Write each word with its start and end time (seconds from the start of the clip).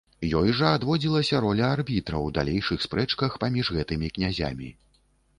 Ёй 0.37 0.51
жа 0.59 0.69
адводзілася 0.77 1.41
роля 1.45 1.67
арбітра 1.75 2.17
ў 2.19 2.35
далейшых 2.37 2.79
спрэчках 2.85 3.35
паміж 3.43 3.69
гэтымі 3.77 4.07
князямі. 4.15 4.71